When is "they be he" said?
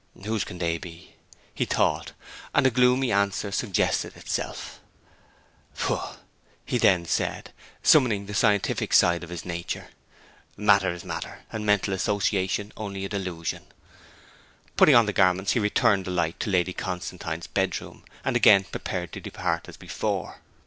0.57-1.63